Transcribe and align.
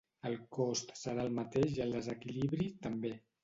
El 0.29 0.37
cost 0.57 0.93
serà 1.03 1.27
el 1.29 1.39
mateix 1.41 1.77
i 1.77 1.87
el 1.87 1.95
desequilibri, 1.99 2.69
també. 2.89 3.17